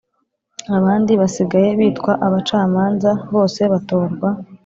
[0.77, 4.29] abandi basigaye bitwa Abacamanza Bose batorwa